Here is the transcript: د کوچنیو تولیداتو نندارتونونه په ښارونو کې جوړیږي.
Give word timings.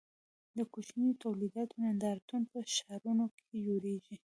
د 0.57 0.59
کوچنیو 0.73 1.19
تولیداتو 1.23 1.75
نندارتونونه 1.85 2.47
په 2.53 2.59
ښارونو 2.75 3.25
کې 3.37 3.57
جوړیږي. 3.67 4.15